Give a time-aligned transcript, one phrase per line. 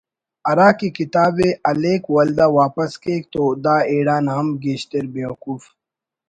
[0.47, 5.63] ہرا کہ کتاب ءِ ہلیک ولدا واپس کیک تو دا ایڑان ہم گیشتر بے وقوف